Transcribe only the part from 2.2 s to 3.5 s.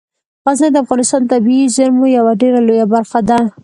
ډیره لویه برخه ده.